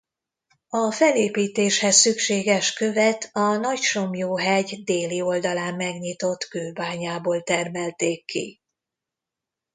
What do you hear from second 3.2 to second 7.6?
a Nagysomlyó-hegy déli oldalán megnyitott kőbányából